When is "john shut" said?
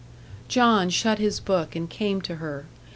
0.47-1.19